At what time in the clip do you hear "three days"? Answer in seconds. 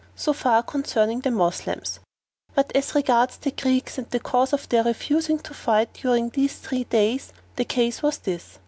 6.57-7.31